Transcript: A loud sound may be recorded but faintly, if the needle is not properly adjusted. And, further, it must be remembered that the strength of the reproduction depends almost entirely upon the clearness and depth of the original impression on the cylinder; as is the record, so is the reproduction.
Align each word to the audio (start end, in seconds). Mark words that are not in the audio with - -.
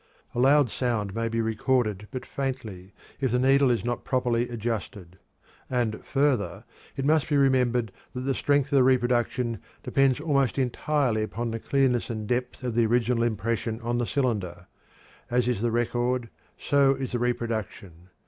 A 0.33 0.39
loud 0.39 0.71
sound 0.71 1.13
may 1.13 1.29
be 1.29 1.41
recorded 1.41 2.07
but 2.09 2.25
faintly, 2.25 2.91
if 3.19 3.29
the 3.29 3.37
needle 3.37 3.69
is 3.69 3.85
not 3.85 4.03
properly 4.03 4.49
adjusted. 4.49 5.19
And, 5.69 6.03
further, 6.03 6.63
it 6.97 7.05
must 7.05 7.29
be 7.29 7.37
remembered 7.37 7.91
that 8.15 8.21
the 8.21 8.33
strength 8.33 8.71
of 8.71 8.77
the 8.77 8.81
reproduction 8.83 9.59
depends 9.83 10.19
almost 10.19 10.57
entirely 10.57 11.21
upon 11.21 11.51
the 11.51 11.59
clearness 11.59 12.09
and 12.09 12.25
depth 12.25 12.63
of 12.63 12.73
the 12.73 12.87
original 12.87 13.21
impression 13.21 13.79
on 13.81 13.99
the 13.99 14.07
cylinder; 14.07 14.65
as 15.29 15.47
is 15.47 15.61
the 15.61 15.69
record, 15.69 16.29
so 16.57 16.95
is 16.95 17.11
the 17.11 17.19
reproduction. 17.19 18.09